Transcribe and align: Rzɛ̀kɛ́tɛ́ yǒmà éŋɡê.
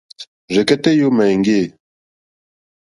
Rzɛ̀kɛ́tɛ́ 0.53 0.97
yǒmà 0.99 1.23
éŋɡê. 1.33 1.59